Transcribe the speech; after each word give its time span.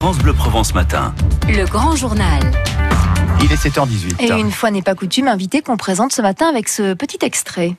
France 0.00 0.18
Bleu 0.18 0.32
Provence 0.32 0.74
matin. 0.74 1.12
Le 1.48 1.64
grand 1.66 1.96
journal. 1.96 2.40
Il 3.42 3.50
est 3.50 3.56
7h18. 3.56 4.22
Et 4.22 4.30
une 4.38 4.52
fois 4.52 4.70
n'est 4.70 4.80
pas 4.80 4.94
coutume, 4.94 5.26
invité 5.26 5.60
qu'on 5.60 5.76
présente 5.76 6.12
ce 6.12 6.22
matin 6.22 6.46
avec 6.46 6.68
ce 6.68 6.94
petit 6.94 7.18
extrait. 7.22 7.74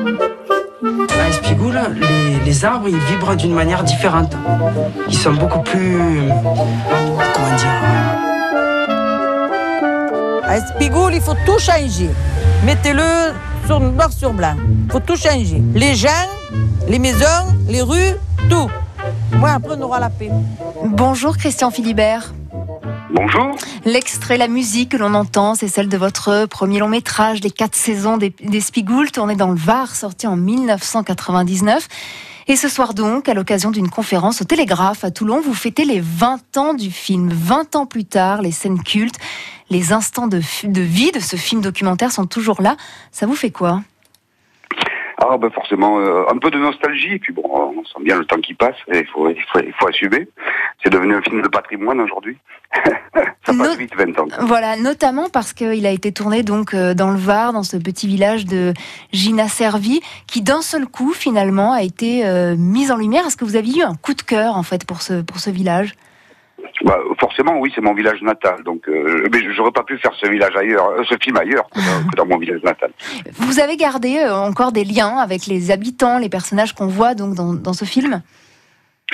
À 0.00 1.28
Espigoule, 1.28 1.78
les, 2.00 2.40
les 2.44 2.64
arbres, 2.64 2.88
ils 2.88 2.98
vibrent 2.98 3.36
d'une 3.36 3.52
manière 3.52 3.84
différente. 3.84 4.34
Ils 5.08 5.16
sont 5.18 5.34
beaucoup 5.34 5.60
plus... 5.60 5.98
Comment 7.34 7.56
dire 7.56 7.82
À 10.44 10.56
Espigoule, 10.56 11.14
il 11.14 11.20
faut 11.20 11.36
tout 11.44 11.58
changer. 11.58 12.08
Mettez-le 12.64 13.32
sur 13.66 13.80
noir 13.80 14.12
sur 14.12 14.32
blanc. 14.32 14.56
Il 14.86 14.92
faut 14.92 15.00
tout 15.00 15.16
changer. 15.16 15.62
Les 15.74 15.94
gens, 15.94 16.08
les 16.88 16.98
maisons, 16.98 17.46
les 17.68 17.82
rues, 17.82 18.16
tout. 18.48 18.70
Moi, 19.36 19.50
après, 19.50 19.74
on 19.78 19.82
aura 19.82 20.00
la 20.00 20.10
paix. 20.10 20.30
Bonjour 20.84 21.36
Christian 21.36 21.70
Philibert. 21.70 22.34
Bonjour. 23.14 23.56
L'extrait, 23.84 24.38
la 24.38 24.48
musique 24.48 24.90
que 24.90 24.96
l'on 24.96 25.14
entend, 25.14 25.54
c'est 25.54 25.68
celle 25.68 25.88
de 25.88 25.96
votre 25.96 26.46
premier 26.46 26.78
long 26.78 26.88
métrage, 26.88 27.42
Les 27.42 27.50
quatre 27.50 27.74
saisons 27.74 28.16
des, 28.16 28.34
des 28.42 28.60
Spigoules, 28.60 29.10
tourné 29.10 29.34
dans 29.36 29.48
le 29.48 29.56
Var, 29.56 29.94
sorti 29.94 30.26
en 30.26 30.36
1999. 30.36 31.88
Et 32.48 32.56
ce 32.56 32.68
soir 32.68 32.94
donc, 32.94 33.28
à 33.28 33.34
l'occasion 33.34 33.70
d'une 33.70 33.88
conférence 33.88 34.42
au 34.42 34.44
Télégraphe 34.44 35.04
à 35.04 35.10
Toulon, 35.10 35.40
vous 35.40 35.54
fêtez 35.54 35.84
les 35.84 36.00
20 36.00 36.56
ans 36.56 36.74
du 36.74 36.90
film. 36.90 37.30
20 37.32 37.76
ans 37.76 37.86
plus 37.86 38.04
tard, 38.04 38.42
les 38.42 38.50
scènes 38.50 38.82
cultes, 38.82 39.18
les 39.72 39.92
instants 39.92 40.28
de, 40.28 40.40
de 40.64 40.80
vie 40.82 41.10
de 41.12 41.18
ce 41.20 41.36
film 41.36 41.60
documentaire 41.62 42.12
sont 42.12 42.26
toujours 42.26 42.62
là. 42.62 42.76
Ça 43.10 43.26
vous 43.26 43.34
fait 43.34 43.50
quoi? 43.50 43.80
Ah 45.24 45.36
ben 45.38 45.50
forcément, 45.50 46.00
euh, 46.00 46.24
un 46.32 46.36
peu 46.38 46.50
de 46.50 46.58
nostalgie, 46.58 47.12
et 47.12 47.18
puis 47.18 47.32
bon, 47.32 47.42
on 47.44 47.84
sent 47.84 48.02
bien 48.04 48.18
le 48.18 48.24
temps 48.24 48.40
qui 48.40 48.54
passe, 48.54 48.74
et 48.92 48.98
il 49.00 49.06
faut, 49.06 49.28
il 49.30 49.40
faut, 49.52 49.60
il 49.60 49.72
faut 49.78 49.86
assumer. 49.86 50.28
C'est 50.82 50.90
devenu 50.90 51.14
un 51.14 51.22
film 51.22 51.42
de 51.42 51.48
patrimoine 51.48 52.00
aujourd'hui. 52.00 52.36
Ça 53.14 53.22
passe 53.46 53.56
No- 53.56 53.76
vite 53.76 53.94
20 53.96 54.18
ans. 54.18 54.26
Voilà, 54.40 54.76
notamment 54.76 55.28
parce 55.28 55.52
qu'il 55.52 55.86
a 55.86 55.90
été 55.90 56.10
tourné 56.10 56.42
donc 56.42 56.74
euh, 56.74 56.94
dans 56.94 57.10
le 57.10 57.18
Var, 57.18 57.52
dans 57.52 57.62
ce 57.62 57.76
petit 57.76 58.08
village 58.08 58.46
de 58.46 58.72
Gina 59.12 59.46
Servi, 59.46 60.00
qui 60.26 60.42
d'un 60.42 60.62
seul 60.62 60.86
coup 60.86 61.12
finalement 61.12 61.72
a 61.72 61.82
été 61.82 62.26
euh, 62.26 62.56
mis 62.56 62.90
en 62.90 62.96
lumière. 62.96 63.24
Est-ce 63.26 63.36
que 63.36 63.44
vous 63.44 63.56
aviez 63.56 63.80
eu 63.82 63.84
un 63.84 63.94
coup 63.94 64.14
de 64.14 64.22
cœur 64.22 64.56
en 64.56 64.62
fait 64.64 64.84
pour 64.86 65.02
ce 65.02 65.22
pour 65.22 65.38
ce 65.38 65.50
village? 65.50 65.94
Bah, 66.84 66.98
forcément, 67.20 67.58
oui, 67.60 67.70
c'est 67.74 67.80
mon 67.80 67.94
village 67.94 68.20
natal, 68.22 68.62
donc 68.64 68.88
euh, 68.88 69.28
mais 69.32 69.38
j'aurais 69.54 69.70
pas 69.70 69.84
pu 69.84 69.98
faire 69.98 70.12
ce 70.14 70.28
village 70.28 70.56
ailleurs, 70.56 70.88
euh, 70.88 71.04
ce 71.04 71.14
film 71.22 71.36
ailleurs 71.36 71.68
que 71.70 71.78
dans, 71.78 72.10
que 72.10 72.16
dans 72.16 72.26
mon 72.26 72.38
village 72.38 72.62
natal. 72.62 72.90
Vous 73.34 73.60
avez 73.60 73.76
gardé 73.76 74.18
euh, 74.18 74.34
encore 74.34 74.72
des 74.72 74.84
liens 74.84 75.18
avec 75.18 75.46
les 75.46 75.70
habitants, 75.70 76.18
les 76.18 76.28
personnages 76.28 76.72
qu'on 76.74 76.88
voit 76.88 77.14
donc 77.14 77.34
dans, 77.34 77.52
dans 77.52 77.72
ce 77.72 77.84
film? 77.84 78.22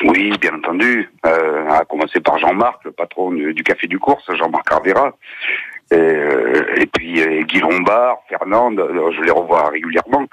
Oui, 0.04 0.32
bien 0.40 0.54
entendu. 0.54 1.10
Euh, 1.26 1.68
à 1.68 1.84
commencer 1.84 2.20
par 2.20 2.38
Jean-Marc, 2.38 2.84
le 2.84 2.92
patron 2.92 3.32
du, 3.32 3.52
du 3.52 3.62
Café 3.62 3.86
du 3.86 3.98
Course, 3.98 4.24
Jean-Marc 4.34 4.70
Arvera. 4.72 5.12
Et, 5.90 5.96
euh, 5.96 6.74
et 6.76 6.86
puis 6.86 7.20
Guy 7.44 7.60
Lombard, 7.60 8.18
Fernande, 8.28 8.82
je 9.16 9.22
les 9.22 9.30
revois 9.30 9.68
régulièrement. 9.68 10.26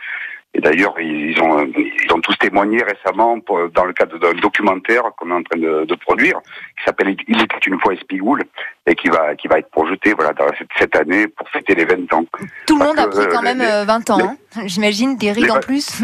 Et 0.58 0.62
d'ailleurs, 0.62 0.98
ils 1.02 1.38
ont, 1.42 1.66
ils 1.66 2.14
ont 2.14 2.22
tous 2.22 2.38
témoigné 2.38 2.82
récemment 2.82 3.40
pour- 3.42 3.70
dans 3.72 3.84
le 3.84 3.92
cadre 3.92 4.18
d'un 4.18 4.34
documentaire 4.36 5.04
qu'on 5.18 5.30
est 5.30 5.34
en 5.34 5.44
train 5.44 5.60
de, 5.60 5.84
de 5.84 5.96
produire, 5.96 6.40
qui 6.78 6.84
s'appelle 6.86 7.14
Il 7.28 7.42
était 7.42 7.58
une 7.68 7.78
fois 7.82 7.94
Espigoule, 7.94 8.42
et 8.88 8.96
qui 8.96 9.10
va, 9.10 9.36
qui 9.36 9.50
va 9.50 9.60
être 9.60 9.70
projeté 9.70 10.14
voilà, 10.14 10.32
dans 10.32 10.48
cette, 10.58 10.70
cette 10.80 10.96
année 10.96 11.28
pour 11.28 11.50
fêter 11.50 11.76
les 11.76 11.84
20 11.84 12.12
ans. 12.14 12.24
Tout 12.68 12.78
le 12.80 12.86
monde 12.86 12.98
a 12.98 13.08
pris 13.08 13.26
quand 13.30 13.40
euh, 13.40 13.42
même 13.42 13.60
les- 13.60 13.66
euh, 13.66 13.84
20 13.84 14.10
ans, 14.12 14.18
hein. 14.22 14.38
j'imagine, 14.66 15.18
des 15.18 15.34
rides 15.34 15.52
en 15.52 15.60
plus. 15.60 16.02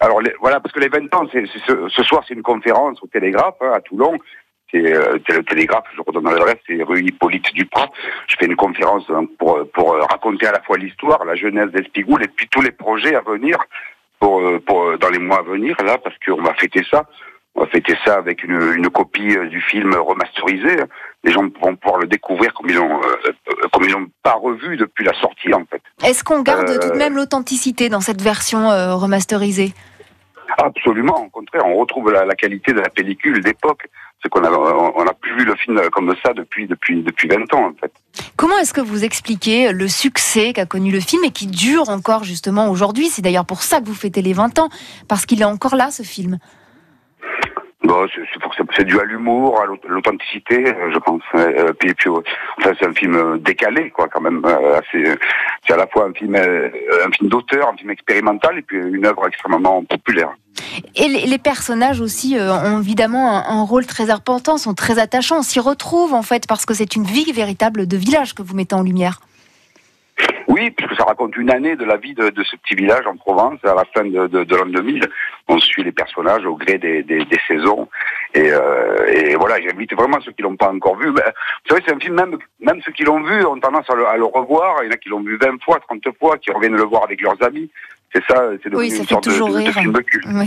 Alors 0.00 0.20
les- 0.20 0.34
voilà, 0.40 0.58
parce 0.58 0.74
que 0.74 0.80
les 0.80 0.88
20 0.88 1.14
ans, 1.14 1.24
ce 1.30 2.02
soir, 2.02 2.24
c'est 2.26 2.34
une 2.34 2.42
conférence 2.42 2.98
au 3.02 3.06
Télégraphe 3.06 3.54
hein, 3.60 3.70
à 3.74 3.80
Toulon. 3.80 4.16
C'est 4.72 4.92
euh, 4.94 5.18
c'est 5.26 5.36
le 5.36 5.44
Télégraphe, 5.44 5.84
je 5.94 6.00
redonne 6.00 6.24
l'adresse, 6.24 6.56
c'est 6.66 6.82
rue 6.82 7.02
Hippolyte 7.02 7.52
Duprat. 7.54 7.90
Je 8.26 8.36
fais 8.38 8.46
une 8.46 8.56
conférence 8.56 9.04
hein, 9.10 9.26
pour, 9.38 9.60
pour 9.74 9.92
euh, 9.94 10.00
raconter 10.00 10.46
à 10.46 10.52
la 10.52 10.62
fois 10.62 10.78
l'histoire, 10.78 11.24
la 11.26 11.34
jeunesse 11.34 11.70
d'Espigoule 11.70 12.24
et 12.24 12.28
puis 12.28 12.48
tous 12.48 12.62
les 12.62 12.72
projets 12.72 13.14
à 13.14 13.20
venir 13.20 13.58
pour, 14.18 14.40
euh, 14.40 14.58
pour 14.66 14.82
euh, 14.84 14.96
dans 14.96 15.10
les 15.10 15.18
mois 15.18 15.40
à 15.40 15.42
venir 15.42 15.76
là, 15.84 15.98
parce 15.98 16.16
qu'on 16.24 16.40
va 16.42 16.54
fêter 16.54 16.82
ça. 16.90 17.04
On 17.54 17.64
va 17.64 17.66
fêter 17.66 17.94
ça 18.02 18.14
avec 18.14 18.44
une, 18.44 18.58
une 18.78 18.88
copie 18.88 19.36
euh, 19.36 19.46
du 19.46 19.60
film 19.60 19.92
remasterisé. 19.94 20.74
Les 21.22 21.32
gens 21.32 21.42
vont 21.60 21.76
pouvoir 21.76 22.00
le 22.00 22.06
découvrir 22.06 22.54
comme 22.54 22.70
ils 22.70 22.76
l'ont 22.76 22.98
euh, 23.02 23.06
euh, 23.28 23.68
comme 23.70 23.84
ils 23.84 23.92
l'ont 23.92 24.08
pas 24.22 24.32
revu 24.32 24.78
depuis 24.78 25.04
la 25.04 25.12
sortie 25.20 25.52
en 25.52 25.66
fait. 25.66 25.82
Est-ce 26.02 26.24
qu'on 26.24 26.40
garde 26.40 26.70
Euh, 26.70 26.78
tout 26.78 26.88
de 26.92 26.96
même 26.96 27.14
l'authenticité 27.14 27.90
dans 27.90 28.00
cette 28.00 28.22
version 28.22 28.70
euh, 28.70 28.94
remasterisée? 28.94 29.74
Absolument, 30.56 31.26
au 31.26 31.28
contraire, 31.28 31.66
on 31.66 31.76
retrouve 31.76 32.10
la, 32.10 32.24
la 32.24 32.34
qualité 32.34 32.72
de 32.72 32.80
la 32.80 32.88
pellicule 32.88 33.42
d'époque. 33.42 33.86
C'est 34.22 34.28
qu'on 34.28 34.44
a, 34.44 34.50
on 34.50 35.04
n'a 35.04 35.12
plus 35.14 35.36
vu 35.36 35.44
le 35.44 35.56
film 35.56 35.80
comme 35.90 36.14
ça 36.24 36.32
depuis, 36.32 36.66
depuis, 36.68 37.02
depuis 37.02 37.26
20 37.28 37.52
ans, 37.54 37.66
en 37.70 37.72
fait. 37.80 37.92
Comment 38.36 38.56
est-ce 38.58 38.72
que 38.72 38.80
vous 38.80 39.04
expliquez 39.04 39.72
le 39.72 39.88
succès 39.88 40.52
qu'a 40.52 40.64
connu 40.66 40.92
le 40.92 41.00
film 41.00 41.24
et 41.24 41.30
qui 41.30 41.48
dure 41.48 41.88
encore 41.88 42.22
justement 42.22 42.70
aujourd'hui? 42.70 43.08
C'est 43.08 43.22
d'ailleurs 43.22 43.46
pour 43.46 43.62
ça 43.62 43.80
que 43.80 43.86
vous 43.86 43.94
fêtez 43.94 44.22
les 44.22 44.32
20 44.32 44.58
ans, 44.60 44.68
parce 45.08 45.26
qu'il 45.26 45.40
est 45.42 45.44
encore 45.46 45.74
là 45.74 45.90
ce 45.90 46.02
film. 46.04 46.38
Bon, 47.84 48.06
c'est, 48.76 48.84
dû 48.84 48.98
à 49.00 49.04
l'humour, 49.04 49.60
à 49.60 49.66
l'aut- 49.66 49.76
l'authenticité, 49.88 50.64
je 50.92 50.98
pense. 51.00 51.20
Puis, 51.80 51.92
puis, 51.94 52.10
euh, 52.10 52.20
enfin, 52.58 52.70
c'est 52.78 52.86
un 52.86 52.92
film 52.94 53.38
décalé, 53.38 53.90
quoi, 53.90 54.06
quand 54.08 54.20
même. 54.20 54.40
euh, 54.44 54.80
c'est 54.92 55.72
à 55.72 55.76
la 55.76 55.88
fois 55.88 56.06
un 56.06 56.12
film, 56.12 56.36
euh, 56.36 56.68
un 57.04 57.10
film 57.10 57.28
d'auteur, 57.28 57.68
un 57.68 57.76
film 57.76 57.90
expérimental, 57.90 58.56
et 58.58 58.62
puis 58.62 58.78
une 58.78 59.04
œuvre 59.04 59.26
extrêmement 59.26 59.82
populaire. 59.82 60.30
Et 60.94 61.08
les, 61.08 61.38
personnages 61.38 62.00
aussi 62.00 62.38
euh, 62.38 62.52
ont 62.52 62.80
évidemment 62.80 63.30
un, 63.48 63.62
rôle 63.62 63.86
très 63.86 64.10
important, 64.10 64.56
sont 64.58 64.74
très 64.74 64.98
attachants. 64.98 65.38
On 65.38 65.42
s'y 65.42 65.60
retrouve 65.60 66.14
en 66.14 66.22
fait 66.22 66.46
parce 66.46 66.66
que 66.66 66.74
c'est 66.74 66.96
une 66.96 67.04
vie 67.04 67.30
véritable 67.32 67.86
de 67.86 67.96
village 67.96 68.34
que 68.34 68.42
vous 68.42 68.54
mettez 68.54 68.74
en 68.74 68.82
lumière. 68.82 69.20
Oui, 70.48 70.70
puisque 70.70 70.94
ça 70.96 71.04
raconte 71.04 71.36
une 71.36 71.50
année 71.50 71.76
de 71.76 71.84
la 71.84 71.96
vie 71.96 72.14
de, 72.14 72.30
ce 72.42 72.56
petit 72.56 72.74
village 72.74 73.06
en 73.06 73.16
Provence 73.16 73.58
à 73.64 73.74
la 73.74 73.84
fin 73.94 74.04
de, 74.04 74.26
de, 74.26 74.44
de 74.44 74.56
l'an 74.56 74.66
2000. 74.66 75.08
On 75.48 75.58
suit 75.58 75.82
les 75.82 75.92
personnages 75.92 76.44
au 76.44 76.56
gré 76.56 76.78
des, 76.78 77.26
saisons. 77.48 77.88
Et, 78.34 78.50
euh, 78.50 79.06
et 79.06 79.34
voilà, 79.34 79.60
j'invite 79.60 79.94
vraiment 79.94 80.20
ceux 80.20 80.32
qui 80.32 80.42
l'ont 80.42 80.56
pas 80.56 80.70
encore 80.70 80.96
vu. 80.96 81.10
Ben, 81.12 81.24
vous 81.24 81.70
savez, 81.70 81.82
c'est 81.86 81.94
un 81.94 81.98
film, 81.98 82.16
même, 82.16 82.38
même 82.60 82.80
ceux 82.84 82.92
qui 82.92 83.04
l'ont 83.04 83.22
vu 83.22 83.44
ont 83.46 83.58
tendance 83.58 83.88
à 83.88 84.16
le 84.16 84.24
revoir. 84.24 84.82
Il 84.82 84.86
y 84.86 84.88
en 84.88 84.92
a 84.92 84.96
qui 84.96 85.08
l'ont 85.08 85.22
vu 85.22 85.38
20 85.40 85.62
fois, 85.62 85.80
30 85.80 86.02
fois, 86.18 86.36
qui 86.36 86.50
reviennent 86.50 86.76
le 86.76 86.84
voir 86.84 87.04
avec 87.04 87.20
leurs 87.20 87.42
amis. 87.42 87.70
C'est 88.14 88.22
ça, 88.28 88.44
c'est 88.62 88.68
devenu 88.68 88.76
Oui, 88.76 88.90
ça 88.90 88.96
une 88.98 89.06
sorte 89.08 89.24
de, 89.24 89.30
toujours 89.30 89.48
de- 89.48 89.62
de 89.62 89.70
film 89.72 89.92
culte. 90.02 90.26
Oui. 90.28 90.44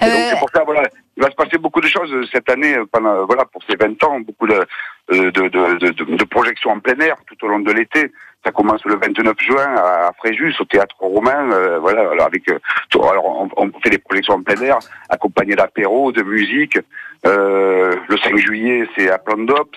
Et 0.00 0.04
donc, 0.04 0.14
Euh, 0.14 0.30
c'est 0.30 0.38
pour 0.38 0.50
ça, 0.54 0.62
voilà, 0.64 0.82
il 1.16 1.22
va 1.22 1.30
se 1.30 1.34
passer 1.34 1.58
beaucoup 1.58 1.80
de 1.80 1.88
choses 1.88 2.12
cette 2.32 2.48
année, 2.48 2.76
euh, 2.76 2.84
pendant, 2.92 3.26
voilà, 3.26 3.44
pour 3.46 3.60
ces 3.68 3.74
20 3.76 4.02
ans, 4.04 4.20
beaucoup 4.20 4.46
de, 4.46 4.54
euh, 4.54 5.30
de, 5.32 5.48
de, 5.48 5.78
de, 5.78 5.88
de- 5.90 6.16
de 6.16 6.24
projections 6.24 6.70
en 6.70 6.78
plein 6.78 6.98
air 7.00 7.16
tout 7.26 7.36
au 7.44 7.48
long 7.48 7.58
de 7.58 7.72
l'été. 7.72 8.12
Ça 8.44 8.52
commence 8.52 8.84
le 8.84 8.94
29 8.94 9.34
juin 9.40 9.66
à 9.76 10.12
Fréjus, 10.18 10.54
au 10.60 10.64
théâtre 10.64 10.94
romain, 11.00 11.50
euh, 11.50 11.80
voilà, 11.80 12.02
alors 12.02 12.26
avec, 12.26 12.48
euh, 12.50 12.58
alors 12.94 13.26
on, 13.26 13.48
on 13.56 13.72
fait 13.80 13.90
des 13.90 13.98
projections 13.98 14.34
en 14.34 14.42
plein 14.42 14.60
air, 14.62 14.78
accompagnées 15.08 15.56
d'apéros, 15.56 16.12
de 16.12 16.22
musique. 16.22 16.78
Euh, 17.26 17.96
le 18.08 18.16
5 18.16 18.36
juillet, 18.36 18.88
c'est 18.96 19.10
à 19.10 19.18
Plandops. 19.18 19.76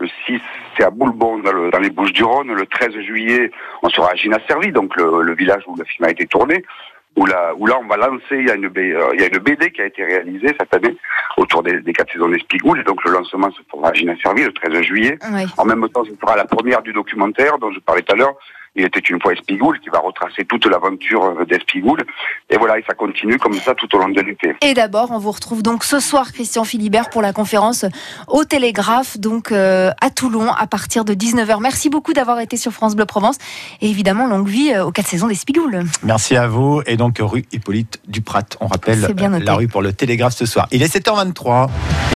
Le 0.00 0.08
6, 0.26 0.40
c'est 0.76 0.84
à 0.84 0.90
Boulbon, 0.90 1.38
dans, 1.38 1.52
le- 1.52 1.70
dans 1.70 1.78
les 1.78 1.90
Bouches-du-Rhône. 1.90 2.52
Le 2.52 2.66
13 2.66 2.98
juillet, 3.00 3.50
on 3.82 3.88
sera 3.88 4.10
à 4.10 4.14
Gina-Servi, 4.16 4.72
donc 4.72 4.96
le, 4.96 5.22
le 5.22 5.34
village 5.34 5.62
où 5.66 5.76
le 5.76 5.84
film 5.84 6.06
a 6.06 6.10
été 6.10 6.26
tourné. 6.26 6.64
Où 7.16 7.26
là, 7.26 7.52
où 7.56 7.66
là, 7.68 7.78
on 7.80 7.86
va 7.86 7.96
lancer, 7.96 8.22
il 8.32 8.48
y, 8.48 8.50
a 8.50 8.56
une, 8.56 8.64
euh, 8.64 9.10
il 9.14 9.20
y 9.20 9.22
a 9.22 9.28
une 9.28 9.38
BD 9.38 9.70
qui 9.70 9.80
a 9.80 9.86
été 9.86 10.04
réalisée 10.04 10.48
cette 10.58 10.74
année 10.74 10.96
autour 11.36 11.62
des, 11.62 11.78
des 11.80 11.92
quatre 11.92 12.12
saisons 12.12 12.28
d'Espigoule. 12.28 12.82
Donc, 12.82 13.04
le 13.04 13.12
lancement 13.12 13.52
se 13.52 13.60
fera 13.70 13.90
à 13.90 13.92
Gina-Servi 13.92 14.42
le 14.42 14.52
13 14.52 14.80
juillet. 14.82 15.16
En 15.56 15.64
même 15.64 15.88
temps, 15.90 16.04
ce 16.04 16.10
sera 16.20 16.34
la 16.34 16.44
première 16.44 16.82
du 16.82 16.92
documentaire 16.92 17.58
dont 17.58 17.70
je 17.70 17.78
parlais 17.78 18.02
tout 18.02 18.14
à 18.14 18.16
l'heure. 18.16 18.34
Il 18.76 18.84
était 18.84 19.00
une 19.00 19.20
fois 19.20 19.32
Espigoule, 19.32 19.78
qui 19.80 19.88
va 19.88 20.00
retracer 20.00 20.44
toute 20.44 20.66
l'aventure 20.66 21.24
euh, 21.24 21.44
d'Espigoule. 21.44 22.04
Et 22.50 22.56
voilà, 22.56 22.78
et 22.78 22.84
ça 22.86 22.94
continue 22.94 23.38
comme 23.38 23.54
ça 23.54 23.74
tout 23.74 23.94
au 23.94 23.98
long 23.98 24.08
de 24.08 24.20
l'été. 24.20 24.54
Et 24.62 24.74
d'abord, 24.74 25.10
on 25.12 25.18
vous 25.18 25.30
retrouve 25.30 25.62
donc 25.62 25.84
ce 25.84 26.00
soir, 26.00 26.32
Christian 26.32 26.64
Philibert, 26.64 27.10
pour 27.10 27.22
la 27.22 27.32
conférence 27.32 27.84
au 28.26 28.44
Télégraphe, 28.44 29.18
donc 29.18 29.52
euh, 29.52 29.90
à 30.00 30.10
Toulon, 30.10 30.52
à 30.52 30.66
partir 30.66 31.04
de 31.04 31.14
19h. 31.14 31.60
Merci 31.60 31.88
beaucoup 31.88 32.12
d'avoir 32.12 32.40
été 32.40 32.56
sur 32.56 32.72
France 32.72 32.96
Bleu 32.96 33.06
Provence. 33.06 33.36
Et 33.80 33.88
évidemment, 33.88 34.26
longue 34.26 34.48
vie 34.48 34.72
euh, 34.72 34.84
aux 34.84 34.90
quatre 34.90 35.08
saisons 35.08 35.28
des 35.28 35.34
Spigoules. 35.34 35.84
Merci 36.02 36.36
à 36.36 36.48
vous. 36.48 36.82
Et 36.86 36.96
donc, 36.96 37.18
rue 37.20 37.44
Hippolyte 37.52 38.00
Duprat. 38.08 38.42
On 38.60 38.66
rappelle 38.66 39.00
noté. 39.00 39.44
la 39.44 39.54
rue 39.54 39.68
pour 39.68 39.82
le 39.82 39.92
télégraphe 39.92 40.34
ce 40.34 40.46
soir. 40.46 40.66
Il 40.72 40.82
est 40.82 40.92
7h23. 40.92 41.68